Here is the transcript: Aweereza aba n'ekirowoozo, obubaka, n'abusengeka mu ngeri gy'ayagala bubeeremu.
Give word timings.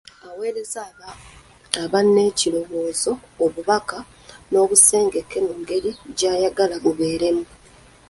Aweereza 0.27 0.81
aba 1.83 1.99
n'ekirowoozo, 2.13 3.11
obubaka, 3.45 3.97
n'abusengeka 4.49 5.37
mu 5.45 5.53
ngeri 5.61 5.91
gy'ayagala 6.17 6.75
bubeeremu. 6.83 7.45